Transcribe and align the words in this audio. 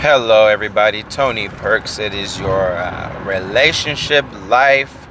Hello, 0.00 0.46
everybody. 0.46 1.02
Tony 1.02 1.48
Perks. 1.48 1.98
It 1.98 2.14
is 2.14 2.38
your 2.38 2.70
uh, 2.70 3.24
relationship 3.26 4.24
life 4.46 5.08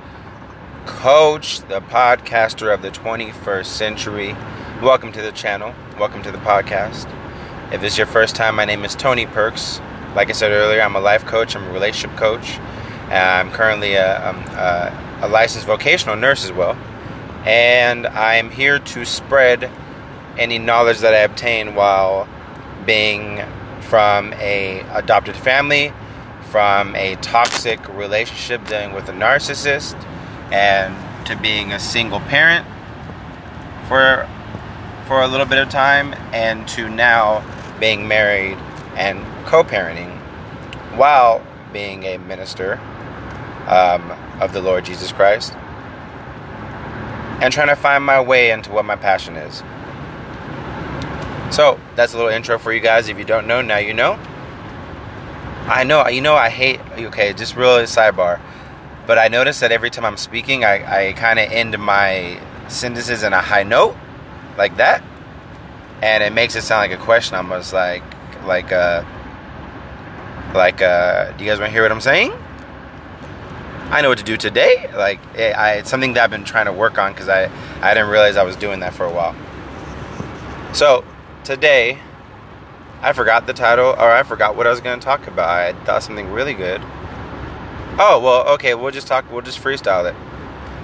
coach, 0.86 1.60
the 1.60 1.82
podcaster 1.82 2.74
of 2.74 2.82
the 2.82 2.90
21st 2.92 3.66
century. 3.66 4.34
Welcome 4.82 5.12
to 5.12 5.22
the 5.22 5.34
channel. 5.34 5.74
Welcome 6.00 6.24
to 6.24 6.32
the 6.32 6.38
podcast. 6.38 7.06
If 7.74 7.84
it's 7.84 7.98
your 7.98 8.08
first 8.08 8.38
time, 8.38 8.55
my 8.55 8.64
name 8.64 8.86
is 8.86 8.96
Tony 8.96 9.26
Perks. 9.26 9.82
Like 10.16 10.30
I 10.30 10.32
said 10.32 10.54
earlier, 10.54 10.80
I'm 10.82 10.96
a 10.96 11.02
life 11.02 11.26
coach, 11.26 11.58
I'm 11.58 11.66
a 11.66 11.72
relationship 11.74 12.18
coach. 12.18 12.58
I'm 13.10 13.52
currently 13.52 13.96
a, 13.96 14.30
um, 14.30 14.38
a, 14.38 15.20
a 15.24 15.28
licensed 15.28 15.68
vocational 15.68 16.16
nurse 16.16 16.46
as 16.46 16.54
well. 16.54 16.76
And 17.44 18.08
I'm 18.08 18.50
here 18.52 18.80
to 18.80 19.04
spread 19.04 19.70
any 20.38 20.58
knowledge 20.58 21.00
that 21.00 21.14
I 21.14 21.24
obtain 21.24 21.76
while 21.76 22.26
being 22.86 23.44
from 23.90 24.34
a 24.34 24.82
adopted 24.92 25.36
family, 25.36 25.93
from 26.50 26.96
a 26.96 27.16
toxic 27.18 27.88
relationship 27.89 28.66
dealing 28.68 28.94
with 28.94 29.07
a 29.10 29.14
narcissist, 29.14 29.96
and 30.52 30.96
to 31.25 31.36
being 31.36 31.71
a 31.71 31.80
single 31.80 32.20
parent 32.21 32.66
for 33.88 34.27
for 35.08 35.21
a 35.21 35.27
little 35.27 35.45
bit 35.45 35.58
of 35.58 35.70
time, 35.70 36.13
and 36.34 36.67
to 36.67 36.89
now 36.89 37.44
being 37.80 38.08
married 38.08 38.58
and 38.95 39.23
co-parenting 39.45 40.11
while 40.97 41.41
being 41.72 42.03
a 42.03 42.17
minister 42.17 42.80
um, 43.67 44.11
of 44.41 44.52
the 44.52 44.61
Lord 44.61 44.83
Jesus 44.83 45.11
Christ, 45.13 45.53
and 47.41 47.53
trying 47.53 47.69
to 47.69 47.75
find 47.75 48.03
my 48.03 48.19
way 48.19 48.52
into 48.52 48.72
what 48.72 48.83
my 48.83 48.95
passion 48.95 49.35
is. 49.38 49.63
So 51.51 51.79
that's 51.95 52.13
a 52.13 52.17
little 52.17 52.31
intro 52.31 52.59
for 52.59 52.73
you 52.73 52.79
guys. 52.79 53.07
If 53.07 53.17
you 53.17 53.25
don't 53.25 53.47
know, 53.47 53.61
now 53.61 53.77
you 53.77 53.93
know. 53.93 54.19
I 55.67 55.83
know, 55.83 56.07
you 56.07 56.21
know, 56.21 56.35
I 56.35 56.49
hate. 56.49 56.79
Okay, 56.97 57.33
just 57.33 57.55
really 57.55 57.83
sidebar. 57.83 58.39
But 59.05 59.17
I 59.17 59.27
notice 59.27 59.59
that 59.59 59.72
every 59.72 59.89
time 59.89 60.05
I'm 60.05 60.17
speaking, 60.17 60.63
I, 60.63 61.09
I 61.09 61.13
kind 61.13 61.39
of 61.39 61.52
end 61.52 61.77
my 61.77 62.39
sentences 62.67 63.23
in 63.23 63.33
a 63.33 63.41
high 63.41 63.63
note, 63.63 63.95
like 64.57 64.77
that, 64.77 65.03
and 66.02 66.23
it 66.23 66.33
makes 66.33 66.55
it 66.55 66.61
sound 66.61 66.89
like 66.89 66.97
a 66.97 67.03
question. 67.03 67.35
Almost 67.35 67.73
like, 67.73 68.03
like, 68.45 68.72
uh, 68.72 69.03
like, 70.53 70.81
uh, 70.81 71.31
do 71.33 71.44
you 71.44 71.50
guys 71.50 71.59
want 71.59 71.69
to 71.69 71.73
hear 71.73 71.83
what 71.83 71.91
I'm 71.91 72.02
saying? 72.02 72.31
I 73.89 74.02
know 74.02 74.09
what 74.09 74.17
to 74.17 74.23
do 74.23 74.35
today. 74.35 74.89
Like, 74.94 75.19
it, 75.35 75.55
I, 75.55 75.75
it's 75.75 75.89
something 75.89 76.13
that 76.13 76.23
I've 76.23 76.29
been 76.29 76.44
trying 76.44 76.66
to 76.66 76.73
work 76.73 76.97
on 76.97 77.13
because 77.13 77.29
I, 77.29 77.50
I 77.81 77.94
didn't 77.94 78.09
realize 78.09 78.35
I 78.35 78.44
was 78.44 78.57
doing 78.57 78.81
that 78.81 78.94
for 78.94 79.05
a 79.05 79.11
while. 79.11 79.35
So 80.73 81.05
today, 81.48 81.98
I 83.02 83.14
forgot 83.14 83.48
the 83.48 83.53
title, 83.53 83.88
or 83.88 84.12
I 84.12 84.23
forgot 84.23 84.58
what 84.58 84.67
I 84.67 84.70
was 84.70 84.81
going 84.81 85.00
to 85.00 85.03
talk 85.03 85.28
about. 85.28 85.50
I 85.50 85.72
thought 85.86 86.03
something 86.03 86.30
really 86.30 86.53
good. 86.53 86.81
Oh, 88.00 88.20
well, 88.22 88.50
okay, 88.56 88.76
we'll 88.76 88.92
just 88.92 89.08
talk, 89.08 89.31
we'll 89.31 89.42
just 89.42 89.64
freestyle 89.64 90.09
it. 90.09 90.16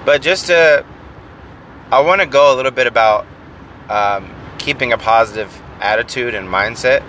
But 0.06 0.22
just 0.22 0.46
to, 0.46 0.86
I 1.90 2.00
want 2.00 2.22
to 2.22 2.26
go 2.26 2.54
a 2.54 2.56
little 2.56 2.70
bit 2.70 2.86
about 2.86 3.26
um, 3.90 4.34
keeping 4.56 4.94
a 4.94 4.98
positive 4.98 5.54
attitude 5.80 6.34
and 6.34 6.48
mindset 6.48 7.02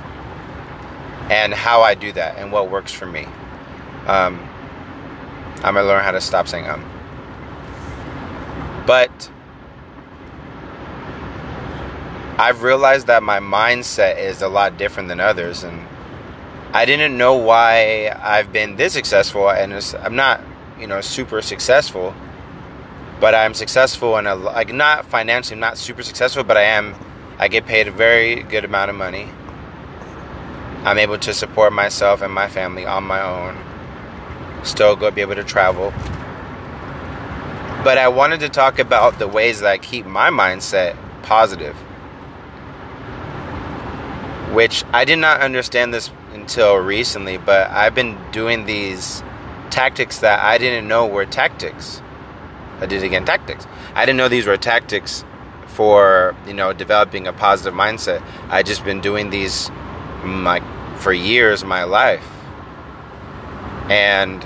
and 1.30 1.53
how 1.53 1.81
I 1.81 1.95
do 1.95 2.11
that 2.11 2.38
and 2.38 2.52
what 2.52 2.70
works 2.70 2.92
for 2.92 3.06
me. 3.06 3.23
Um, 4.06 4.38
I'm 5.64 5.76
going 5.76 5.86
to 5.86 5.86
learn 5.86 6.03
how 6.03 6.11
to 6.11 6.22
stop 6.22 6.50
saying 6.50 6.67
um. 6.67 6.83
But 8.86 9.31
I've 12.38 12.64
realized 12.64 13.08
that 13.08 13.23
my 13.23 13.39
mindset 13.39 14.19
is 14.19 14.41
a 14.41 14.50
lot 14.50 14.78
different 14.78 15.08
than 15.08 15.22
others, 15.22 15.64
and 15.64 15.88
I 16.73 16.83
didn't 16.83 17.17
know 17.17 17.36
why 17.36 18.14
I've 18.22 18.52
been 18.52 18.75
this 18.75 18.92
successful. 18.92 19.50
And 19.50 19.73
I'm 20.02 20.17
not, 20.17 20.42
you 20.77 20.86
know, 20.86 21.00
super 21.00 21.42
successful, 21.42 22.14
but 23.21 23.33
I'm 23.33 23.54
successful 23.54 24.17
and 24.17 24.43
like 24.43 24.73
not 24.73 25.05
financially, 25.05 25.58
not 25.58 25.77
super 25.77 26.04
successful, 26.04 26.43
but 26.43 26.58
I 26.58 26.64
am. 26.64 26.95
I 27.39 27.48
get 27.48 27.65
paid 27.65 27.87
a 27.87 27.92
very 27.92 28.43
good 28.43 28.65
amount 28.65 28.89
of 28.89 28.98
money. 28.98 29.30
I'm 30.83 30.98
able 30.98 31.17
to 31.20 31.33
support 31.33 31.71
myself 31.71 32.21
and 32.21 32.33
my 32.33 32.49
family 32.49 32.86
on 32.86 33.05
my 33.05 33.21
own. 33.21 33.58
Still 34.65 34.98
go 34.98 35.09
be 35.09 35.21
able 35.21 35.36
to 35.36 35.43
travel. 35.45 35.92
But 37.83 37.98
I 37.98 38.09
wanted 38.09 38.42
to 38.42 38.49
talk 38.49 38.80
about 38.80 39.20
the 39.20 39.27
ways 39.27 39.61
that 39.61 39.70
I 39.70 39.77
keep 39.77 40.05
my 40.05 40.30
mindset 40.30 40.98
positive 41.23 41.77
which 44.52 44.83
I 44.94 45.06
did 45.06 45.17
not 45.17 45.42
understand 45.42 45.94
this 45.94 46.11
until 46.33 46.76
recently, 46.78 47.38
but 47.38 47.70
I've 47.72 47.95
been 47.95 48.17
doing 48.32 48.66
these 48.66 49.23
tactics 49.70 50.20
that 50.20 50.42
I 50.44 50.58
didn't 50.58 50.88
know 50.88 51.06
were 51.08 51.26
tactics. 51.26 52.02
I 52.80 52.86
did 52.86 53.04
again 53.04 53.26
tactics. 53.26 53.66
I 53.94 54.06
didn't 54.06 54.17
know 54.17 54.30
these 54.30 54.45
were 54.45 54.58
tactics 54.58 55.23
for 55.67 56.36
you 56.45 56.54
know 56.54 56.73
developing 56.73 57.28
a 57.28 57.33
positive 57.33 57.73
mindset. 57.73 58.23
I 58.50 58.64
just 58.64 58.83
been 58.83 59.02
doing 59.02 59.30
these 59.30 59.70
like 60.23 60.64
for 60.98 61.14
years 61.14 61.64
my 61.64 61.83
life, 61.83 62.27
and 63.89 64.44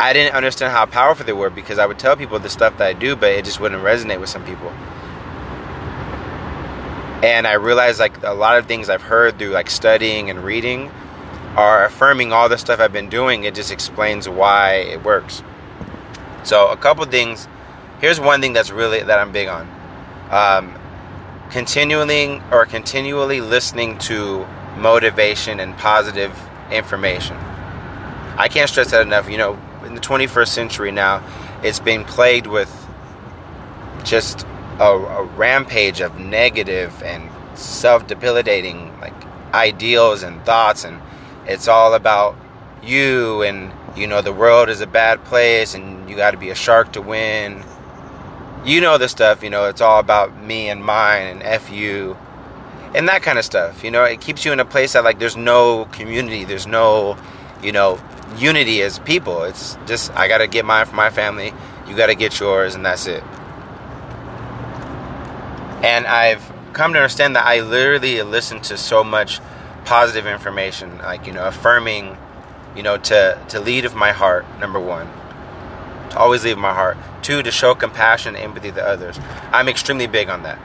I 0.00 0.12
didn't 0.12 0.34
understand 0.34 0.72
how 0.72 0.86
powerful 0.86 1.24
they 1.24 1.32
were 1.32 1.50
because 1.50 1.78
I 1.78 1.86
would 1.86 1.98
tell 1.98 2.16
people 2.16 2.38
the 2.38 2.50
stuff 2.50 2.78
that 2.78 2.86
I 2.86 2.92
do, 2.92 3.16
but 3.16 3.30
it 3.32 3.44
just 3.44 3.60
wouldn't 3.60 3.82
resonate 3.82 4.20
with 4.20 4.28
some 4.28 4.44
people 4.44 4.72
and 7.24 7.46
I 7.46 7.54
realized 7.54 8.00
like 8.00 8.22
a 8.22 8.34
lot 8.34 8.58
of 8.58 8.66
things 8.66 8.90
I've 8.90 9.00
heard 9.00 9.38
through 9.38 9.48
like 9.48 9.70
studying 9.70 10.28
and 10.28 10.44
reading 10.44 10.90
are 11.56 11.86
affirming 11.86 12.32
all 12.32 12.50
the 12.50 12.58
stuff 12.58 12.80
I've 12.80 12.92
been 12.92 13.08
doing. 13.08 13.44
It 13.44 13.54
just 13.54 13.70
explains 13.70 14.28
why 14.28 14.74
it 14.74 15.02
works. 15.02 15.42
So 16.42 16.68
a 16.68 16.76
couple 16.76 17.02
things. 17.06 17.48
Here's 17.98 18.20
one 18.20 18.42
thing 18.42 18.52
that's 18.52 18.70
really 18.70 19.02
that 19.02 19.18
I'm 19.18 19.32
big 19.32 19.48
on. 19.48 19.66
Um, 20.30 20.78
continuing 21.50 22.42
or 22.50 22.66
continually 22.66 23.40
listening 23.40 23.96
to 24.00 24.46
motivation 24.76 25.60
and 25.60 25.74
positive 25.78 26.38
information. 26.70 27.38
I 28.36 28.48
can't 28.48 28.68
stress 28.68 28.90
that 28.90 29.00
enough. 29.00 29.30
You 29.30 29.38
know, 29.38 29.58
in 29.86 29.94
the 29.94 30.00
21st 30.02 30.48
century 30.48 30.92
now, 30.92 31.26
it's 31.62 31.80
been 31.80 32.04
plagued 32.04 32.48
with 32.48 32.70
just 34.04 34.46
a, 34.80 34.84
a 34.84 35.24
rampage 35.24 36.00
of 36.00 36.18
negative 36.18 37.02
and 37.02 37.30
self-debilitating 37.56 38.98
like 39.00 39.14
ideals 39.54 40.22
and 40.22 40.44
thoughts 40.44 40.84
and 40.84 41.00
it's 41.46 41.68
all 41.68 41.94
about 41.94 42.36
you 42.82 43.42
and 43.42 43.72
you 43.96 44.06
know 44.06 44.20
the 44.20 44.32
world 44.32 44.68
is 44.68 44.80
a 44.80 44.86
bad 44.86 45.24
place 45.24 45.74
and 45.74 46.08
you 46.10 46.16
got 46.16 46.32
to 46.32 46.36
be 46.36 46.50
a 46.50 46.54
shark 46.54 46.92
to 46.92 47.00
win. 47.00 47.62
You 48.64 48.80
know 48.80 48.98
the 48.98 49.08
stuff 49.08 49.42
you 49.42 49.50
know 49.50 49.68
it's 49.68 49.80
all 49.80 50.00
about 50.00 50.42
me 50.42 50.68
and 50.68 50.82
mine 50.84 51.26
and 51.26 51.42
f 51.42 51.70
you 51.70 52.16
and 52.94 53.08
that 53.08 53.22
kind 53.22 53.38
of 53.38 53.44
stuff 53.44 53.84
you 53.84 53.90
know? 53.90 54.04
It 54.04 54.20
keeps 54.20 54.44
you 54.44 54.52
in 54.52 54.60
a 54.60 54.64
place 54.64 54.94
that 54.94 55.04
like 55.04 55.18
there's 55.18 55.36
no 55.36 55.84
community 55.86 56.44
there's 56.44 56.66
no 56.66 57.16
you 57.62 57.72
know 57.72 58.00
unity 58.36 58.82
as 58.82 58.98
people. 58.98 59.44
It's 59.44 59.76
just 59.86 60.10
i 60.16 60.26
gotta 60.26 60.48
get 60.48 60.64
mine 60.64 60.86
for 60.86 60.96
my 60.96 61.10
family 61.10 61.52
you 61.86 61.94
gotta 61.94 62.14
get 62.14 62.40
yours 62.40 62.74
and 62.74 62.84
that's 62.84 63.06
it 63.06 63.22
and 65.84 66.06
I've 66.06 66.50
come 66.72 66.94
to 66.94 66.98
understand 66.98 67.36
that 67.36 67.44
I 67.44 67.60
literally 67.60 68.22
listen 68.22 68.58
to 68.62 68.78
so 68.78 69.04
much 69.04 69.40
positive 69.84 70.26
information, 70.26 70.96
like, 70.96 71.26
you 71.26 71.32
know, 71.34 71.44
affirming, 71.44 72.16
you 72.74 72.82
know, 72.82 72.96
to, 72.96 73.38
to 73.50 73.60
lead 73.60 73.84
with 73.84 73.94
my 73.94 74.12
heart, 74.12 74.46
number 74.58 74.80
one. 74.80 75.06
To 76.10 76.18
always 76.18 76.42
lead 76.42 76.54
with 76.54 76.62
my 76.62 76.72
heart. 76.72 76.96
Two, 77.22 77.42
to 77.42 77.50
show 77.50 77.74
compassion 77.74 78.34
and 78.34 78.42
empathy 78.42 78.72
to 78.72 78.82
others. 78.82 79.20
I'm 79.52 79.68
extremely 79.68 80.06
big 80.06 80.30
on 80.30 80.42
that. 80.44 80.58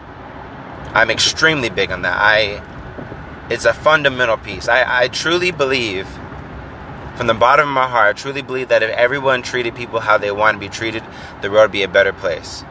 I'm 0.96 1.12
extremely 1.12 1.70
big 1.70 1.92
on 1.92 2.02
that. 2.04 2.18
I 2.18 2.64
it's 3.50 3.66
a 3.66 3.74
fundamental 3.74 4.38
piece. 4.38 4.70
I, 4.70 5.04
I 5.04 5.08
truly 5.10 5.52
believe 5.52 6.08
from 7.18 7.28
the 7.28 7.34
bottom 7.34 7.68
of 7.68 7.76
my 7.76 7.90
heart, 7.90 8.08
I 8.08 8.14
truly 8.14 8.42
believe 8.42 8.70
that 8.70 8.84
if 8.84 8.90
everyone 8.92 9.42
treated 9.42 9.76
people 9.76 10.00
how 10.00 10.18
they 10.18 10.32
want 10.32 10.56
to 10.56 10.60
be 10.60 10.70
treated, 10.70 11.04
the 11.42 11.52
world 11.52 11.64
would 11.64 11.72
be 11.74 11.84
a 11.84 11.90
better 11.90 12.14
place. 12.14 12.64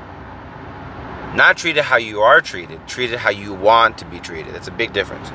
Not 1.39 1.57
treated 1.57 1.85
how 1.85 1.99
you 1.99 2.23
are 2.23 2.41
treated, 2.41 2.85
treated 2.89 3.21
how 3.21 3.31
you 3.31 3.55
want 3.55 3.97
to 3.99 4.05
be 4.05 4.19
treated. 4.19 4.53
That's 4.53 4.67
a 4.67 4.73
big 4.73 4.93
difference. 4.93 5.29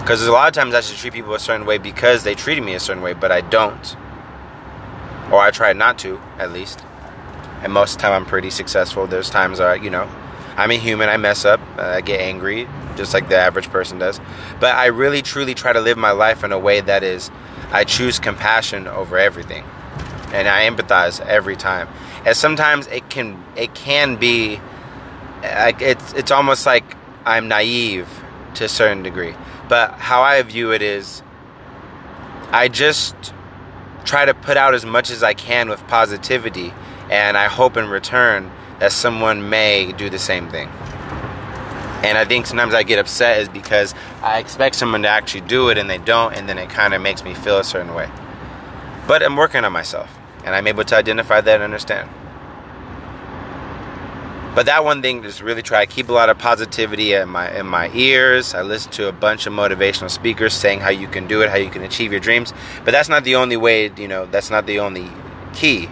Because 0.00 0.18
there's 0.18 0.26
a 0.26 0.32
lot 0.32 0.48
of 0.48 0.54
times 0.54 0.74
I 0.74 0.80
should 0.80 0.96
treat 0.96 1.12
people 1.12 1.32
a 1.34 1.38
certain 1.38 1.64
way 1.64 1.78
because 1.78 2.24
they 2.24 2.34
treated 2.34 2.64
me 2.64 2.74
a 2.74 2.80
certain 2.80 3.00
way, 3.00 3.12
but 3.12 3.30
I 3.30 3.42
don't. 3.42 3.96
Or 5.30 5.38
I 5.38 5.52
try 5.52 5.72
not 5.72 6.00
to, 6.00 6.20
at 6.40 6.50
least. 6.50 6.82
And 7.62 7.72
most 7.72 7.92
of 7.92 7.98
the 7.98 8.02
time 8.02 8.12
I'm 8.12 8.26
pretty 8.26 8.50
successful. 8.50 9.06
There's 9.06 9.30
times 9.30 9.60
where, 9.60 9.76
you 9.76 9.90
know, 9.90 10.10
I'm 10.56 10.72
a 10.72 10.76
human, 10.76 11.08
I 11.08 11.16
mess 11.16 11.44
up, 11.44 11.60
uh, 11.78 11.82
I 11.82 12.00
get 12.00 12.20
angry, 12.20 12.66
just 12.96 13.14
like 13.14 13.28
the 13.28 13.36
average 13.36 13.70
person 13.70 14.00
does. 14.00 14.18
But 14.58 14.74
I 14.74 14.86
really, 14.86 15.22
truly 15.22 15.54
try 15.54 15.72
to 15.72 15.80
live 15.80 15.96
my 15.96 16.10
life 16.10 16.42
in 16.42 16.50
a 16.50 16.58
way 16.58 16.80
that 16.80 17.04
is, 17.04 17.30
I 17.70 17.84
choose 17.84 18.18
compassion 18.18 18.88
over 18.88 19.16
everything. 19.16 19.62
And 20.32 20.46
I 20.48 20.68
empathize 20.68 21.24
every 21.24 21.56
time 21.56 21.88
and 22.24 22.36
sometimes 22.36 22.86
it 22.88 23.08
can 23.08 23.42
it 23.56 23.74
can 23.74 24.16
be 24.16 24.60
like 25.42 25.80
it's 25.80 26.12
it's 26.12 26.30
almost 26.30 26.66
like 26.66 26.84
I'm 27.24 27.48
naive 27.48 28.08
to 28.54 28.64
a 28.64 28.68
certain 28.68 29.02
degree. 29.02 29.34
But 29.68 29.92
how 29.92 30.22
I 30.22 30.40
view 30.42 30.72
it 30.72 30.82
is 30.82 31.22
I 32.50 32.68
just 32.68 33.14
try 34.04 34.24
to 34.24 34.34
put 34.34 34.56
out 34.56 34.74
as 34.74 34.84
much 34.84 35.10
as 35.10 35.22
I 35.22 35.34
can 35.34 35.68
with 35.68 35.86
positivity, 35.86 36.72
and 37.10 37.36
I 37.36 37.46
hope 37.46 37.76
in 37.76 37.88
return 37.88 38.50
that 38.78 38.92
someone 38.92 39.48
may 39.50 39.92
do 39.92 40.08
the 40.08 40.18
same 40.18 40.48
thing. 40.48 40.68
And 42.04 42.16
I 42.16 42.24
think 42.24 42.46
sometimes 42.46 42.74
I 42.74 42.84
get 42.84 42.98
upset 42.98 43.40
is 43.40 43.48
because 43.48 43.94
I 44.22 44.38
expect 44.38 44.76
someone 44.76 45.02
to 45.02 45.08
actually 45.08 45.40
do 45.42 45.68
it 45.68 45.78
and 45.78 45.90
they 45.90 45.98
don't, 45.98 46.32
and 46.34 46.48
then 46.48 46.58
it 46.58 46.70
kind 46.70 46.94
of 46.94 47.02
makes 47.02 47.24
me 47.24 47.34
feel 47.34 47.58
a 47.58 47.64
certain 47.64 47.92
way. 47.92 48.08
But 49.06 49.22
I'm 49.22 49.36
working 49.36 49.64
on 49.64 49.72
myself, 49.72 50.17
and 50.44 50.54
I'm 50.54 50.66
able 50.66 50.84
to 50.84 50.96
identify 50.96 51.40
that 51.40 51.54
and 51.54 51.62
understand. 51.62 52.08
But 54.54 54.66
that 54.66 54.84
one 54.84 55.02
thing 55.02 55.22
is 55.24 55.40
really 55.40 55.62
try 55.62 55.86
to 55.86 55.92
keep 55.92 56.08
a 56.08 56.12
lot 56.12 56.30
of 56.30 56.38
positivity 56.38 57.12
in 57.12 57.28
my 57.28 57.56
in 57.56 57.66
my 57.66 57.90
ears. 57.94 58.54
I 58.54 58.62
listen 58.62 58.90
to 58.92 59.08
a 59.08 59.12
bunch 59.12 59.46
of 59.46 59.52
motivational 59.52 60.10
speakers 60.10 60.52
saying 60.52 60.80
how 60.80 60.90
you 60.90 61.06
can 61.06 61.28
do 61.28 61.42
it, 61.42 61.50
how 61.50 61.56
you 61.56 61.70
can 61.70 61.84
achieve 61.84 62.10
your 62.10 62.20
dreams. 62.20 62.52
But 62.84 62.90
that's 62.90 63.08
not 63.08 63.22
the 63.22 63.36
only 63.36 63.56
way, 63.56 63.92
you 63.96 64.08
know, 64.08 64.26
that's 64.26 64.50
not 64.50 64.66
the 64.66 64.80
only 64.80 65.10
key. 65.54 65.88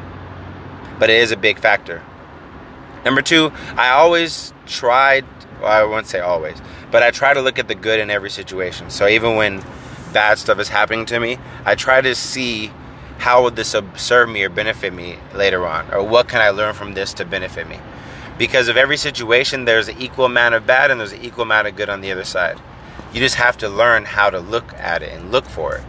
But 0.99 1.11
it 1.11 1.21
is 1.21 1.31
a 1.31 1.37
big 1.37 1.61
factor. 1.61 2.03
Number 3.05 3.23
two, 3.23 3.53
I 3.77 3.91
always 3.91 4.53
tried 4.67 5.25
well, 5.61 5.71
I 5.71 5.85
won't 5.85 6.07
say 6.07 6.21
always, 6.21 6.61
but 6.91 7.03
I 7.03 7.11
try 7.11 7.35
to 7.35 7.41
look 7.41 7.59
at 7.59 7.69
the 7.69 7.75
good 7.75 8.01
in 8.01 8.11
every 8.11 8.31
situation. 8.31 8.91
So 8.91 9.07
even 9.07 9.37
when 9.37 9.65
bad 10.13 10.39
stuff 10.39 10.59
is 10.59 10.69
happening 10.69 11.07
to 11.07 11.21
me, 11.21 11.39
I 11.65 11.75
try 11.75 12.01
to 12.01 12.15
see 12.15 12.73
how 13.19 13.43
would 13.43 13.57
this 13.57 13.75
serve 13.97 14.29
me 14.29 14.45
or 14.45 14.49
benefit 14.49 14.93
me 14.93 15.19
later 15.35 15.67
on, 15.67 15.93
or 15.93 16.03
what 16.03 16.29
can 16.29 16.41
I 16.41 16.51
learn 16.51 16.75
from 16.75 16.95
this 16.95 17.13
to 17.15 17.25
benefit 17.25 17.69
me? 17.69 17.79
Because 18.39 18.69
of 18.69 18.77
every 18.77 18.97
situation 18.97 19.65
there's 19.65 19.89
an 19.89 19.99
equal 19.99 20.27
amount 20.27 20.55
of 20.55 20.67
bad 20.67 20.91
and 20.91 21.01
there's 21.01 21.13
an 21.13 21.23
equal 21.23 21.43
amount 21.43 21.67
of 21.67 21.77
good 21.77 21.89
on 21.89 22.03
the 22.03 22.13
other 22.13 22.25
side. 22.25 22.61
You 23.13 23.21
just 23.21 23.37
have 23.37 23.57
to 23.59 23.69
learn 23.69 24.05
how 24.05 24.31
to 24.31 24.39
look 24.39 24.75
at 24.75 25.03
it 25.03 25.13
and 25.13 25.33
look 25.33 25.47
for 25.47 25.77
it. 25.77 25.85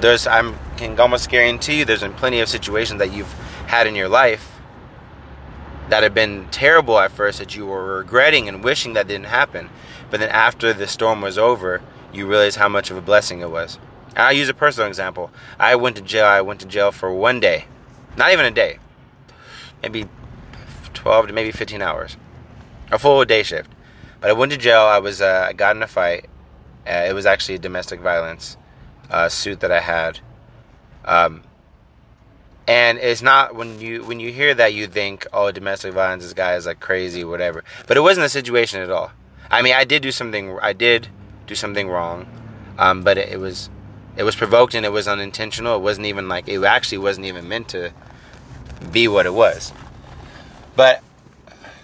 There's 0.00 0.26
i'm 0.26 0.58
can 0.76 0.98
almost 1.00 1.30
guarantee 1.30 1.78
you 1.78 1.84
there's 1.84 2.00
been 2.00 2.12
plenty 2.14 2.40
of 2.40 2.48
situations 2.48 2.98
that 2.98 3.12
you've 3.12 3.32
had 3.68 3.86
in 3.86 3.94
your 3.94 4.08
life 4.08 4.60
that 5.88 6.02
have 6.02 6.14
been 6.14 6.48
terrible 6.50 6.98
at 6.98 7.12
first 7.12 7.38
that 7.38 7.54
you 7.54 7.64
were 7.64 7.98
regretting 7.98 8.48
and 8.48 8.64
wishing 8.64 8.94
that 8.94 9.06
didn't 9.06 9.26
happen. 9.26 9.70
But 10.10 10.20
then 10.20 10.30
after 10.30 10.72
the 10.72 10.86
storm 10.86 11.20
was 11.22 11.38
over 11.38 11.80
you 12.12 12.26
realize 12.26 12.56
how 12.56 12.68
much 12.68 12.90
of 12.90 12.96
a 12.96 13.00
blessing 13.00 13.40
it 13.40 13.50
was 13.50 13.78
i'll 14.16 14.32
use 14.32 14.48
a 14.48 14.54
personal 14.54 14.88
example 14.88 15.30
i 15.58 15.74
went 15.74 15.96
to 15.96 16.02
jail 16.02 16.26
i 16.26 16.40
went 16.40 16.60
to 16.60 16.66
jail 16.66 16.92
for 16.92 17.12
one 17.12 17.40
day 17.40 17.66
not 18.16 18.32
even 18.32 18.44
a 18.44 18.50
day 18.50 18.78
maybe 19.82 20.08
12 21.04 21.28
to 21.28 21.32
maybe 21.34 21.50
15 21.50 21.82
hours, 21.82 22.16
a 22.90 22.98
full 22.98 23.22
day 23.26 23.42
shift. 23.42 23.70
But 24.20 24.30
I 24.30 24.32
went 24.32 24.52
to 24.52 24.58
jail. 24.58 24.80
I 24.80 24.98
was 24.98 25.20
uh, 25.20 25.46
I 25.48 25.52
got 25.52 25.76
in 25.76 25.82
a 25.82 25.86
fight. 25.86 26.26
Uh, 26.86 27.04
it 27.06 27.14
was 27.14 27.26
actually 27.26 27.56
a 27.56 27.58
domestic 27.58 28.00
violence 28.00 28.56
uh, 29.10 29.28
suit 29.28 29.60
that 29.60 29.70
I 29.70 29.80
had. 29.80 30.20
Um, 31.04 31.42
and 32.66 32.96
it's 32.98 33.20
not 33.20 33.54
when 33.54 33.78
you 33.78 34.02
when 34.04 34.20
you 34.20 34.32
hear 34.32 34.54
that 34.54 34.72
you 34.72 34.86
think 34.86 35.26
oh 35.34 35.52
domestic 35.52 35.92
violence 35.92 36.22
this 36.22 36.32
guy 36.32 36.54
is 36.54 36.64
like 36.64 36.80
crazy 36.80 37.22
whatever 37.22 37.62
but 37.86 37.98
it 37.98 38.00
wasn't 38.00 38.24
a 38.24 38.28
situation 38.30 38.80
at 38.80 38.88
all 38.90 39.12
i 39.50 39.60
mean 39.60 39.74
i 39.74 39.84
did 39.84 40.00
do 40.00 40.10
something 40.10 40.58
i 40.62 40.72
did 40.72 41.08
do 41.46 41.54
something 41.54 41.90
wrong 41.90 42.26
um, 42.78 43.02
but 43.02 43.18
it, 43.18 43.28
it, 43.28 43.36
was 43.36 43.68
it 44.16 44.22
was 44.22 44.36
provoked 44.36 44.74
and 44.74 44.86
it 44.86 44.92
was 44.92 45.08
unintentional 45.08 45.76
it 45.76 45.82
wasn't 45.82 46.06
even 46.06 46.28
like 46.28 46.48
it 46.48 46.62
actually 46.64 46.98
wasn't 46.98 47.26
even 47.26 47.48
meant 47.48 47.68
to 47.68 47.92
be 48.92 49.08
what 49.08 49.26
it 49.26 49.34
was 49.34 49.72
but 50.76 51.02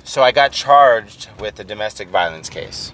so 0.04 0.22
I 0.22 0.32
got 0.32 0.52
charged 0.52 1.28
with 1.38 1.60
a 1.60 1.64
domestic 1.64 2.08
violence 2.08 2.48
case. 2.48 2.92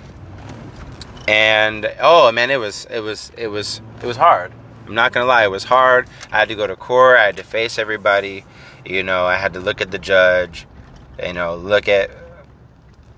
And 1.27 1.91
oh 2.01 2.31
man, 2.31 2.51
it 2.51 2.59
was 2.59 2.87
it 2.91 3.01
was 3.01 3.33
it 3.37 3.49
was 3.49 3.81
it 4.03 4.07
was 4.07 4.19
hard. 4.19 4.53
I'm 4.87 4.95
not 4.95 5.13
gonna 5.13 5.27
lie, 5.27 5.45
it 5.45 5.51
was 5.51 5.65
hard. 5.65 6.09
I 6.31 6.41
had 6.41 6.49
to 6.49 6.55
go 6.55 6.67
to 6.67 6.77
court. 6.77 7.19
I 7.19 7.25
had 7.25 7.37
to 7.39 7.43
face 7.43 7.79
everybody. 7.79 8.45
You 8.85 9.03
know, 9.03 9.25
I 9.25 9.37
had 9.37 9.55
to 9.55 9.61
look 9.61 9.81
at 9.81 9.91
the 9.91 9.99
judge. 9.99 10.67
You 11.25 11.33
know, 11.33 11.57
look 11.57 11.89
at 11.89 12.11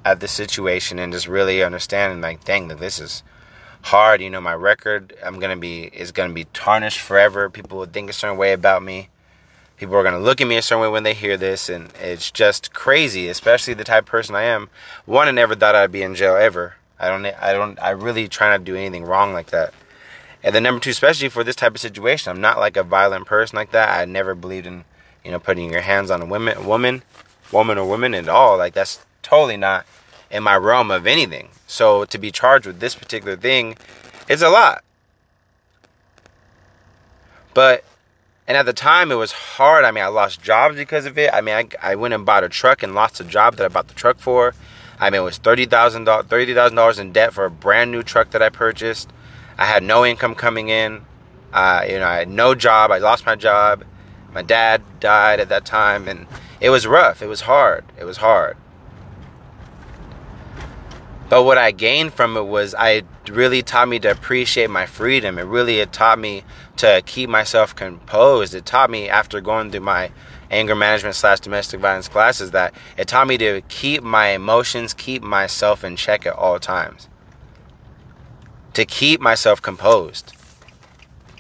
at 0.05 0.21
the 0.21 0.29
situation 0.29 0.99
and 0.99 1.13
just 1.13 1.27
really 1.27 1.63
understand 1.63 2.23
like, 2.23 2.45
dang, 2.45 2.69
this 2.69 3.01
is 3.01 3.23
hard. 3.83 4.21
You 4.21 4.31
know, 4.31 4.41
my 4.41 4.55
record, 4.55 5.15
I'm 5.25 5.39
gonna 5.39 5.57
be 5.57 5.85
is 5.85 6.13
gonna 6.13 6.33
be 6.33 6.45
tarnished 6.53 7.01
forever. 7.01 7.49
People 7.51 7.79
will 7.79 7.87
think 7.87 8.11
a 8.11 8.13
certain 8.13 8.37
way 8.37 8.53
about 8.53 8.83
me. 8.83 9.09
People 9.79 9.95
are 9.95 10.03
to 10.03 10.19
look 10.19 10.41
at 10.41 10.49
me 10.49 10.57
a 10.57 10.63
certain 10.63 10.83
way 10.83 10.89
when 10.89 11.05
they 11.05 11.15
hear 11.15 11.37
this 11.37 11.69
and 11.69 11.93
it's 12.01 12.33
just 12.33 12.75
crazy 12.75 13.29
especially 13.29 13.75
the 13.75 13.85
type 13.85 14.03
of 14.05 14.09
person 14.09 14.35
i 14.35 14.43
am. 14.43 14.69
One 15.07 15.29
i 15.29 15.31
never 15.31 15.55
thought 15.55 15.77
i'd 15.77 15.93
be 15.93 16.03
in 16.03 16.17
jail 16.17 16.35
ever. 16.35 16.75
I 16.99 17.09
don't 17.09 17.25
i 17.25 17.53
don't 17.53 17.79
i 17.81 17.91
really 17.91 18.27
try 18.27 18.51
not 18.51 18.59
to 18.59 18.65
do 18.65 18.75
anything 18.75 19.05
wrong 19.05 19.33
like 19.33 19.51
that. 19.51 19.73
And 20.43 20.53
then 20.53 20.65
number 20.65 20.81
two 20.81 20.91
especially 20.91 21.29
for 21.29 21.45
this 21.45 21.55
type 21.55 21.77
of 21.77 21.81
situation 21.81 22.33
i'm 22.33 22.41
not 22.41 22.59
like 22.59 22.77
a 22.77 22.83
violent 22.83 23.27
person 23.27 23.55
like 23.55 23.71
that. 23.71 23.97
I 23.97 24.05
never 24.05 24.35
believed 24.35 24.67
in 24.67 24.85
you 25.25 25.31
know 25.31 25.39
putting 25.39 25.71
your 25.71 25.83
hands 25.83 26.11
on 26.11 26.23
a 26.23 26.27
woman 26.27 26.67
woman 26.67 27.03
woman 27.53 27.79
or 27.79 27.87
woman 27.87 28.15
at 28.15 28.29
all. 28.29 28.59
Like 28.59 28.75
that's 28.75 29.07
totally 29.23 29.57
not 29.57 29.87
in 30.29 30.43
my 30.43 30.57
realm 30.57 30.91
of 30.91 31.07
anything 31.07 31.51
so 31.69 32.05
to 32.05 32.19
be 32.19 32.33
charged 32.33 32.67
with 32.67 32.81
this 32.81 32.97
particular 32.97 33.37
thing 33.37 33.77
is 34.29 34.43
a 34.43 34.49
lot 34.49 34.83
but 37.55 37.85
and 38.49 38.57
at 38.57 38.65
the 38.65 38.73
time, 38.73 39.13
it 39.13 39.17
was 39.17 39.33
hard. 39.33 39.85
I 39.85 39.91
mean, 39.91 40.03
I 40.03 40.07
lost 40.07 40.41
jobs 40.41 40.77
because 40.77 41.05
of 41.05 41.19
it. 41.19 41.31
I 41.35 41.43
mean, 41.43 41.55
I, 41.55 41.69
I 41.83 41.95
went 41.97 42.15
and 42.15 42.25
bought 42.25 42.43
a 42.45 42.49
truck 42.49 42.83
and 42.83 42.95
lost 42.95 43.21
a 43.21 43.25
job 43.25 43.57
that 43.57 43.65
I 43.67 43.69
bought 43.69 43.89
the 43.89 43.95
truck 43.95 44.19
for. 44.19 44.55
I 44.99 45.11
mean, 45.11 45.21
it 45.21 45.25
was 45.25 45.37
thirty 45.37 45.67
thousand 45.67 46.05
dollars, 46.05 46.27
thirty 46.27 46.55
thousand 46.55 46.77
dollars 46.77 46.99
in 46.99 47.13
debt 47.13 47.35
for 47.35 47.45
a 47.45 47.51
brand 47.51 47.93
new 47.93 48.03
truck 48.03 48.31
that 48.31 48.43
I 48.43 48.49
purchased. 48.49 49.11
I 49.59 49.67
had 49.67 49.83
no 49.83 50.07
income 50.07 50.35
coming 50.35 50.71
in. 50.71 51.05
Uh, 51.53 51.85
you 51.87 51.99
know, 51.99 52.07
I 52.07 52.17
had 52.17 52.29
no 52.31 52.55
job. 52.55 52.91
I 52.91 52.99
lost 52.99 53.27
my 53.27 53.37
job. 53.37 53.85
My 54.33 54.43
dad 54.43 54.83
died 54.99 55.41
at 55.41 55.51
that 55.51 55.67
time, 55.67 56.09
and 56.09 56.27
it 56.59 56.71
was 56.71 56.87
rough. 56.87 57.21
It 57.21 57.27
was 57.27 57.43
hard. 57.43 57.85
It 57.99 58.05
was 58.05 58.17
hard. 58.17 58.57
But 61.29 61.43
what 61.43 61.59
I 61.59 61.73
gained 61.73 62.15
from 62.15 62.37
it 62.37 62.47
was 62.47 62.75
I 62.75 63.03
really 63.29 63.63
taught 63.63 63.89
me 63.89 63.99
to 64.01 64.11
appreciate 64.11 64.71
my 64.71 64.87
freedom. 64.87 65.39
It 65.39 65.43
really 65.43 65.81
it 65.81 65.93
taught 65.93 66.19
me 66.19 66.43
to 66.79 67.03
keep 67.05 67.29
myself 67.29 67.75
composed. 67.75 68.55
It 68.55 68.65
taught 68.65 68.91
me 68.91 69.09
after 69.09 69.41
going 69.41 69.71
through 69.71 69.81
my 69.81 70.11
anger 70.51 70.75
management 70.75 71.17
slash 71.17 71.41
domestic 71.41 71.81
violence 71.81 72.09
classes 72.09 72.53
that 72.53 72.73
it 72.97 73.09
taught 73.09 73.27
me 73.27 73.37
to 73.39 73.61
keep 73.69 74.03
my 74.03 74.29
emotions, 74.29 74.95
keep 74.95 75.23
myself 75.23 75.85
in 75.85 75.97
check 75.97 76.25
at 76.25 76.35
all 76.35 76.59
times. 76.59 77.09
To 78.73 78.87
keep 78.87 79.21
myself 79.21 79.61
composed 79.61 80.33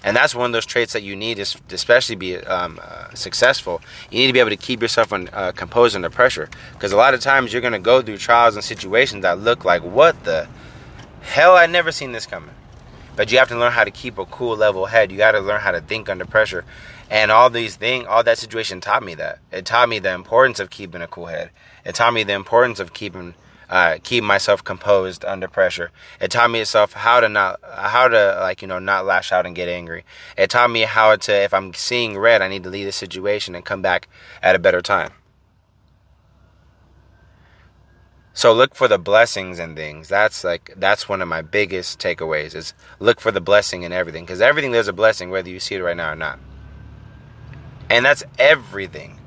and 0.05 0.17
that's 0.17 0.35
one 0.35 0.47
of 0.47 0.52
those 0.52 0.67
traits 0.67 0.93
that 0.93 1.02
you 1.02 1.17
need 1.17 1.37
to 1.38 1.61
especially 1.71 2.17
be 2.17 2.37
um, 2.37 2.81
uh, 2.83 3.12
successful. 3.14 3.81
You 4.11 4.21
need 4.21 4.28
to 4.28 4.33
be 4.33 4.40
able 4.40 4.50
to 4.50 4.57
keep 4.57 4.81
yourself 4.81 5.12
uh, 5.12 5.52
composed 5.52 5.97
under 5.97 6.11
pressure. 6.11 6.49
Because 6.73 6.93
a 6.93 6.97
lot 6.97 7.14
of 7.14 7.21
times 7.21 7.52
you're 7.52 7.62
going 7.62 7.73
to 7.73 7.78
go 7.78 8.00
through 8.02 8.19
trials 8.19 8.55
and 8.55 8.64
situations 8.64 9.23
that 9.23 9.38
look 9.40 9.64
like 9.64 9.83
what 9.83 10.25
the 10.25 10.49
hell? 11.23 11.57
I 11.57 11.67
never 11.67 11.93
seen 11.93 12.12
this 12.12 12.26
coming. 12.26 12.55
But 13.17 13.33
you 13.33 13.38
have 13.38 13.49
to 13.49 13.59
learn 13.59 13.73
how 13.73 13.83
to 13.83 13.90
keep 13.90 14.17
a 14.17 14.25
cool 14.26 14.57
level 14.57 14.87
head. 14.87 15.11
You 15.11 15.19
got 15.19 15.33
to 15.33 15.40
learn 15.40 15.61
how 15.61 15.73
to 15.73 15.81
think 15.81 16.09
under 16.09 16.25
pressure. 16.25 16.64
And 17.11 17.33
all 17.33 17.50
these 17.50 17.75
things 17.75 18.07
all 18.07 18.23
that 18.23 18.38
situation 18.38 18.81
taught 18.81 19.02
me 19.02 19.14
that. 19.17 19.40
It 19.50 19.67
taught 19.67 19.88
me 19.88 19.99
the 19.99 20.12
importance 20.12 20.61
of 20.61 20.71
keeping 20.71 21.02
a 21.02 21.09
cool 21.09 21.26
head. 21.26 21.50
It 21.85 21.97
taught 21.97 22.14
me 22.14 22.23
the 22.23 22.35
importance 22.35 22.78
of 22.78 22.93
keeping 22.93 23.35
uh, 23.69 23.99
keep 24.03 24.25
myself 24.25 24.65
composed 24.65 25.25
under 25.25 25.49
pressure. 25.49 25.91
It 26.21 26.31
taught 26.31 26.51
me 26.51 26.61
itself 26.61 26.93
how 26.95 27.21
to 27.21 27.29
not 27.29 27.61
how 27.63 28.09
to 28.09 28.39
like 28.41 28.63
you 28.63 28.69
know 28.69 28.79
not 28.79 29.05
lash 29.05 29.33
out 29.33 29.47
and 29.47 29.55
get 29.55 29.69
angry. 29.69 30.05
It 30.37 30.51
taught 30.51 30.71
me 30.71 30.83
how 30.83 31.17
to 31.17 31.33
if 31.33 31.53
I'm 31.53 31.75
seeing 31.75 32.19
red, 32.19 32.43
I 32.43 32.49
need 32.49 32.63
to 32.65 32.71
leave 32.71 32.87
the 32.87 32.93
situation 32.93 33.55
and 33.55 33.65
come 33.65 33.83
back 33.83 34.09
at 34.43 34.55
a 34.55 34.59
better 34.59 34.81
time. 34.81 35.13
So 38.39 38.53
look 38.53 38.77
for 38.77 38.87
the 38.87 38.99
blessings 38.99 39.59
and 39.59 39.75
things. 39.75 40.07
That's 40.07 40.45
like 40.45 40.73
that's 40.77 41.09
one 41.09 41.21
of 41.21 41.27
my 41.27 41.43
biggest 41.43 41.99
takeaways 41.99 42.55
is 42.55 42.73
look 43.01 43.21
for 43.21 43.33
the 43.33 43.41
blessing 43.41 43.83
in 43.83 43.93
everything 43.93 44.25
because 44.25 44.41
everything 44.41 44.71
there's 44.71 44.87
a 44.87 44.93
blessing 44.93 45.31
whether 45.31 45.51
you 45.51 45.59
see 45.59 45.75
it 45.75 45.83
right 45.83 45.97
now 45.97 46.13
or 46.13 46.15
not. 46.15 46.39
And 47.91 48.05
that's 48.05 48.23
everything. 48.39 49.18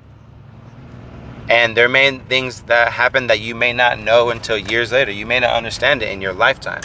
And 1.50 1.76
there 1.76 1.90
may 1.90 2.18
things 2.18 2.62
that 2.64 2.94
happen 2.94 3.28
that 3.28 3.40
you 3.40 3.56
may 3.56 3.74
not 3.74 4.00
know 4.00 4.30
until 4.30 4.58
years 4.58 4.92
later. 4.92 5.12
You 5.12 5.26
may 5.26 5.40
not 5.40 5.54
understand 5.54 6.02
it 6.02 6.10
in 6.10 6.22
your 6.22 6.34
lifetime. 6.34 6.82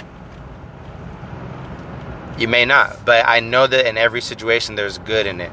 You 2.39 2.49
may 2.49 2.65
not, 2.65 3.05
but 3.05 3.25
I 3.27 3.41
know 3.41 3.67
that 3.67 3.87
in 3.87 3.97
every 3.97 4.21
situation 4.21 4.75
there's 4.75 4.99
good 4.99 5.27
in 5.27 5.41
it. 5.41 5.53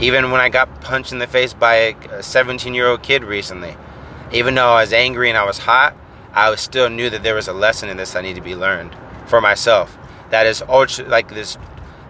Even 0.00 0.30
when 0.30 0.40
I 0.40 0.48
got 0.48 0.80
punched 0.80 1.12
in 1.12 1.18
the 1.18 1.26
face 1.26 1.54
by 1.54 1.74
a 1.74 2.22
17 2.22 2.74
year 2.74 2.86
old 2.86 3.02
kid 3.02 3.24
recently, 3.24 3.76
even 4.32 4.54
though 4.54 4.68
I 4.68 4.82
was 4.82 4.92
angry 4.92 5.28
and 5.28 5.38
I 5.38 5.44
was 5.44 5.58
hot, 5.58 5.96
I 6.32 6.54
still 6.56 6.90
knew 6.90 7.10
that 7.10 7.22
there 7.22 7.34
was 7.34 7.48
a 7.48 7.52
lesson 7.52 7.88
in 7.88 7.96
this 7.96 8.12
that 8.12 8.22
needed 8.22 8.36
to 8.36 8.42
be 8.42 8.56
learned 8.56 8.94
for 9.26 9.40
myself. 9.40 9.96
That 10.30 10.46
is 10.46 10.62
ultra, 10.62 11.06
like 11.06 11.28
this, 11.28 11.56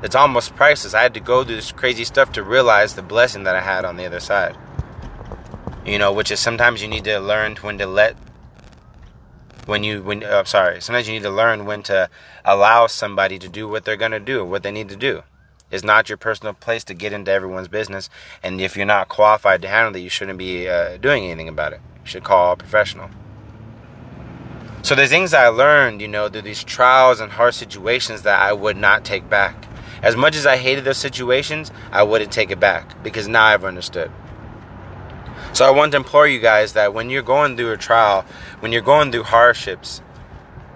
it's 0.02 0.14
almost 0.14 0.54
priceless. 0.56 0.94
I 0.94 1.02
had 1.02 1.14
to 1.14 1.20
go 1.20 1.44
through 1.44 1.56
this 1.56 1.72
crazy 1.72 2.04
stuff 2.04 2.32
to 2.32 2.42
realize 2.42 2.94
the 2.94 3.02
blessing 3.02 3.44
that 3.44 3.56
I 3.56 3.60
had 3.60 3.84
on 3.84 3.96
the 3.96 4.06
other 4.06 4.20
side 4.20 4.56
you 5.86 5.98
know, 5.98 6.12
which 6.12 6.30
is 6.30 6.40
sometimes 6.40 6.82
you 6.82 6.88
need 6.88 7.04
to 7.04 7.18
learn 7.20 7.56
when 7.56 7.78
to 7.78 7.86
let 7.86 8.16
when 9.66 9.82
you 9.82 10.02
when 10.02 10.22
uh, 10.22 10.44
sorry 10.44 10.80
sometimes 10.80 11.08
you 11.08 11.14
need 11.14 11.22
to 11.22 11.30
learn 11.30 11.66
when 11.66 11.82
to 11.82 12.08
allow 12.44 12.86
somebody 12.86 13.38
to 13.38 13.48
do 13.48 13.68
what 13.68 13.84
they're 13.84 13.96
going 13.96 14.12
to 14.12 14.20
do 14.20 14.44
what 14.44 14.62
they 14.62 14.70
need 14.70 14.88
to 14.88 14.96
do. 14.96 15.22
It's 15.68 15.82
not 15.82 16.08
your 16.08 16.16
personal 16.16 16.54
place 16.54 16.84
to 16.84 16.94
get 16.94 17.12
into 17.12 17.30
everyone's 17.32 17.68
business 17.68 18.08
and 18.42 18.60
if 18.60 18.76
you're 18.76 18.86
not 18.86 19.08
qualified 19.08 19.62
to 19.62 19.68
handle 19.68 19.96
it 19.96 20.04
you 20.04 20.08
shouldn't 20.08 20.38
be 20.38 20.68
uh, 20.68 20.96
doing 20.98 21.24
anything 21.24 21.48
about 21.48 21.72
it. 21.72 21.80
You 22.04 22.06
should 22.06 22.24
call 22.24 22.52
a 22.52 22.56
professional. 22.56 23.10
So 24.82 24.94
there's 24.94 25.10
things 25.10 25.34
i 25.34 25.48
learned 25.48 26.00
you 26.00 26.08
know 26.08 26.28
through 26.28 26.42
these 26.42 26.62
trials 26.62 27.18
and 27.18 27.32
hard 27.32 27.54
situations 27.54 28.22
that 28.22 28.40
i 28.40 28.52
would 28.52 28.76
not 28.76 29.04
take 29.04 29.28
back. 29.28 29.66
As 30.00 30.14
much 30.14 30.36
as 30.36 30.46
i 30.46 30.56
hated 30.56 30.84
those 30.84 30.98
situations 30.98 31.72
i 31.90 32.04
wouldn't 32.04 32.30
take 32.30 32.52
it 32.52 32.60
back 32.60 33.02
because 33.02 33.26
now 33.26 33.46
i've 33.46 33.64
understood 33.64 34.12
so 35.56 35.64
I 35.64 35.70
want 35.70 35.92
to 35.92 35.96
implore 35.96 36.28
you 36.28 36.38
guys 36.38 36.74
that 36.74 36.92
when 36.92 37.08
you're 37.08 37.22
going 37.22 37.56
through 37.56 37.72
a 37.72 37.78
trial, 37.78 38.26
when 38.60 38.72
you're 38.72 38.82
going 38.82 39.10
through 39.10 39.22
hardships, 39.22 40.00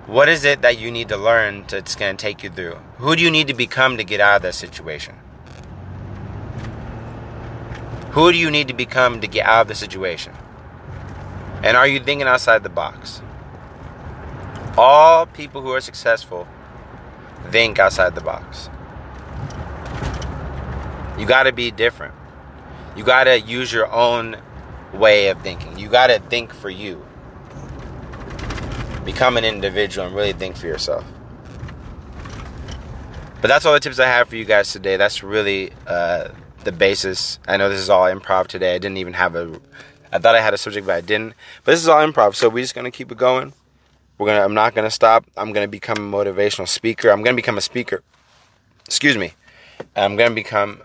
what 0.07 0.27
is 0.27 0.47
it 0.47 0.63
that 0.63 0.79
you 0.79 0.91
need 0.91 1.11
to 1.11 1.19
learn 1.19 1.67
that's 1.69 1.95
going 1.95 2.17
to 2.17 2.23
take 2.23 2.43
you 2.43 2.49
through? 2.49 2.79
Who 2.97 3.15
do 3.15 3.23
you 3.23 3.31
need 3.31 3.49
to 3.49 3.53
become 3.53 3.99
to 3.99 4.05
get 4.05 4.23
out 4.23 4.37
of 4.37 4.43
that 4.43 4.55
situation? 4.55 5.17
Who 8.13 8.33
do 8.33 8.39
you 8.39 8.51
need 8.51 8.69
to 8.69 8.75
become 8.75 9.21
to 9.21 9.27
get 9.27 9.45
out 9.45 9.61
of 9.61 9.69
the 9.69 9.75
situation? 9.75 10.33
And 11.63 11.77
are 11.77 11.87
you 11.87 12.01
thinking 12.01 12.27
outside 12.27 12.63
the 12.63 12.71
box? 12.71 13.21
All 14.79 15.27
people 15.27 15.61
who 15.61 15.73
are 15.73 15.83
successful 15.83 16.49
think 17.51 17.79
outside 17.79 18.15
the 18.15 18.23
box. 18.23 18.71
You 21.19 21.27
got 21.27 21.43
to 21.43 21.53
be 21.53 21.71
different. 21.71 22.15
You 22.97 23.05
got 23.05 23.25
to 23.25 23.39
use 23.39 23.71
your 23.75 23.93
own 23.93 24.39
way 24.93 25.29
of 25.29 25.41
thinking. 25.43 25.79
You 25.79 25.89
got 25.89 26.09
to 26.09 26.19
think 26.19 26.53
for 26.53 26.71
you. 26.71 27.05
Become 29.05 29.37
an 29.37 29.45
individual 29.45 30.07
and 30.07 30.15
really 30.15 30.33
think 30.33 30.57
for 30.57 30.67
yourself. 30.67 31.05
But 33.41 33.49
that's 33.49 33.65
all 33.65 33.73
the 33.73 33.81
tips 33.81 33.99
I 33.99 34.07
have 34.07 34.29
for 34.29 34.37
you 34.37 34.45
guys 34.45 34.71
today. 34.71 34.97
That's 34.97 35.23
really 35.23 35.73
uh, 35.87 36.29
the 36.65 36.73
basis. 36.73 37.39
I 37.49 37.57
know 37.57 37.69
this 37.71 37.81
is 37.81 37.89
all 37.89 38.05
improv 38.05 38.49
today. 38.49 38.75
I 38.75 38.79
didn't 38.79 38.99
even 38.99 39.15
have 39.15 39.35
a. 39.35 39.61
I 40.13 40.19
thought 40.19 40.35
I 40.35 40.43
had 40.43 40.53
a 40.53 40.59
subject, 40.59 40.87
but 40.87 40.97
I 40.97 41.01
didn't. 41.01 41.35
But 41.65 41.73
this 41.73 41.81
is 41.81 41.89
all 41.89 42.05
improv, 42.07 42.35
so 42.35 42.49
we're 42.49 42.65
just 42.65 42.75
gonna 42.75 42.91
keep 42.91 43.11
it 43.11 43.17
going. 43.17 43.55
We're 44.19 44.27
gonna. 44.27 44.45
I'm 44.45 44.53
not 44.53 44.75
gonna 44.75 44.91
stop. 44.91 45.25
I'm 45.39 45.53
gonna 45.53 45.69
become 45.69 45.97
a 45.97 46.17
motivational 46.17 46.69
speaker. 46.69 47.11
I'm 47.11 47.23
gonna 47.23 47.37
become 47.37 47.57
a 47.57 47.63
speaker. 47.63 48.03
Excuse 48.85 49.17
me. 49.17 49.33
I'm 49.97 50.17
gonna 50.17 50.35
become 50.35 50.83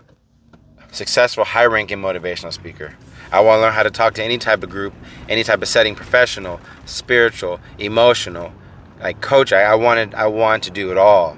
successful, 0.92 1.44
high-ranking 1.44 1.98
motivational 1.98 2.52
speaker. 2.52 2.96
I 3.32 3.40
want 3.40 3.58
to 3.58 3.62
learn 3.62 3.72
how 3.72 3.82
to 3.82 3.90
talk 3.90 4.14
to 4.14 4.22
any 4.22 4.38
type 4.38 4.62
of 4.62 4.70
group, 4.70 4.94
any 5.28 5.42
type 5.42 5.60
of 5.62 5.68
setting, 5.68 5.94
professional, 5.94 6.60
spiritual, 6.84 7.60
emotional, 7.78 8.52
like 9.00 9.20
coach. 9.20 9.52
I, 9.52 9.62
I 9.62 9.74
wanted, 9.74 10.14
I 10.14 10.26
want 10.26 10.62
to 10.64 10.70
do 10.70 10.90
it 10.90 10.98
all, 10.98 11.36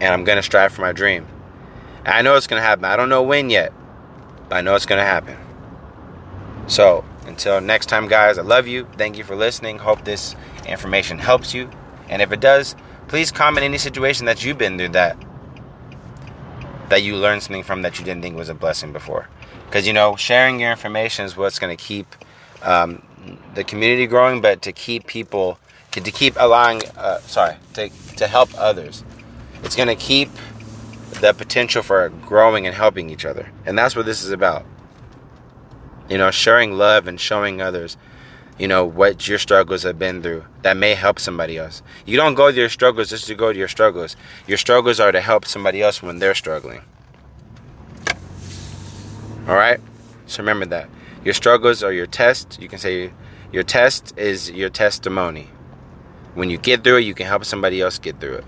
and 0.00 0.12
I'm 0.14 0.24
gonna 0.24 0.42
strive 0.42 0.72
for 0.72 0.82
my 0.82 0.92
dream. 0.92 1.26
And 2.04 2.14
I 2.14 2.22
know 2.22 2.36
it's 2.36 2.46
gonna 2.46 2.62
happen. 2.62 2.84
I 2.84 2.96
don't 2.96 3.08
know 3.08 3.22
when 3.22 3.50
yet, 3.50 3.72
but 4.48 4.56
I 4.56 4.60
know 4.62 4.74
it's 4.74 4.86
gonna 4.86 5.04
happen. 5.04 5.36
So 6.66 7.04
until 7.26 7.60
next 7.60 7.86
time, 7.86 8.08
guys, 8.08 8.38
I 8.38 8.42
love 8.42 8.66
you. 8.66 8.86
Thank 8.96 9.18
you 9.18 9.24
for 9.24 9.36
listening. 9.36 9.78
Hope 9.78 10.04
this 10.04 10.34
information 10.66 11.18
helps 11.18 11.52
you, 11.52 11.70
and 12.08 12.22
if 12.22 12.32
it 12.32 12.40
does, 12.40 12.74
please 13.08 13.30
comment 13.30 13.64
any 13.64 13.78
situation 13.78 14.26
that 14.26 14.44
you've 14.44 14.58
been 14.58 14.78
through 14.78 14.88
that 14.90 15.16
that 16.88 17.02
you 17.02 17.16
learned 17.16 17.42
something 17.42 17.62
from 17.62 17.82
that 17.82 17.98
you 17.98 18.04
didn't 18.04 18.22
think 18.22 18.36
was 18.36 18.48
a 18.48 18.54
blessing 18.54 18.92
before 18.92 19.28
because 19.66 19.86
you 19.86 19.92
know 19.92 20.16
sharing 20.16 20.60
your 20.60 20.70
information 20.70 21.24
is 21.24 21.36
what's 21.36 21.58
going 21.58 21.76
to 21.76 21.82
keep 21.82 22.06
um, 22.62 23.02
the 23.54 23.64
community 23.64 24.06
growing 24.06 24.40
but 24.40 24.62
to 24.62 24.72
keep 24.72 25.06
people 25.06 25.58
to 25.90 26.00
keep 26.00 26.34
allowing 26.38 26.82
uh, 26.96 27.18
sorry 27.20 27.56
to, 27.74 27.88
to 28.16 28.26
help 28.26 28.50
others 28.56 29.04
it's 29.64 29.76
going 29.76 29.88
to 29.88 29.96
keep 29.96 30.28
the 31.20 31.32
potential 31.32 31.82
for 31.82 32.10
growing 32.10 32.66
and 32.66 32.74
helping 32.74 33.08
each 33.08 33.24
other. 33.24 33.50
And 33.64 33.78
that's 33.78 33.96
what 33.96 34.04
this 34.04 34.22
is 34.22 34.30
about. 34.30 34.66
You 36.08 36.18
know 36.18 36.30
sharing 36.30 36.72
love 36.76 37.06
and 37.06 37.18
showing 37.18 37.62
others 37.62 37.96
you 38.58 38.68
know 38.68 38.84
what 38.84 39.26
your 39.26 39.38
struggles 39.38 39.84
have 39.84 39.98
been 39.98 40.22
through 40.22 40.44
that 40.62 40.76
may 40.76 40.94
help 40.94 41.18
somebody 41.18 41.56
else. 41.56 41.82
You 42.04 42.18
don't 42.18 42.34
go 42.34 42.50
to 42.50 42.56
your 42.56 42.68
struggles 42.68 43.08
just 43.08 43.26
to 43.28 43.34
go 43.34 43.52
to 43.52 43.58
your 43.58 43.68
struggles. 43.68 44.16
Your 44.46 44.58
struggles 44.58 45.00
are 45.00 45.12
to 45.12 45.20
help 45.22 45.46
somebody 45.46 45.82
else 45.82 46.02
when 46.02 46.18
they're 46.18 46.34
struggling 46.34 46.82
all 49.46 49.54
right? 49.54 49.80
So 50.26 50.42
remember 50.42 50.66
that. 50.66 50.88
Your 51.24 51.34
struggles 51.34 51.82
are 51.82 51.92
your 51.92 52.06
test. 52.06 52.60
You 52.60 52.68
can 52.68 52.78
say 52.78 53.12
your 53.52 53.62
test 53.62 54.16
is 54.18 54.50
your 54.50 54.70
testimony. 54.70 55.50
When 56.34 56.50
you 56.50 56.58
get 56.58 56.84
through 56.84 56.98
it, 56.98 57.02
you 57.02 57.14
can 57.14 57.26
help 57.26 57.44
somebody 57.44 57.80
else 57.80 57.98
get 57.98 58.20
through 58.20 58.36
it. 58.36 58.44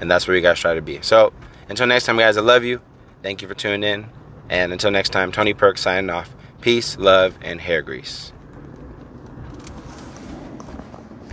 And 0.00 0.10
that's 0.10 0.26
where 0.26 0.36
you 0.36 0.42
guys 0.42 0.58
try 0.58 0.74
to 0.74 0.82
be. 0.82 1.00
So 1.02 1.32
until 1.68 1.86
next 1.86 2.04
time, 2.04 2.18
guys, 2.18 2.36
I 2.36 2.40
love 2.40 2.64
you. 2.64 2.80
Thank 3.22 3.42
you 3.42 3.48
for 3.48 3.54
tuning 3.54 3.82
in. 3.84 4.10
And 4.48 4.72
until 4.72 4.90
next 4.90 5.10
time, 5.10 5.32
Tony 5.32 5.54
Perk 5.54 5.78
signing 5.78 6.10
off. 6.10 6.34
Peace, 6.60 6.98
love, 6.98 7.38
and 7.40 7.60
hair 7.60 7.82
grease. 7.82 8.31